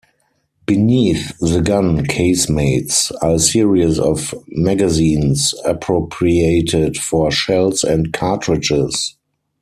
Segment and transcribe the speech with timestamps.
[0.65, 9.15] Beneath the gun casemates are a series of magazines appropriated for shells and cartridges.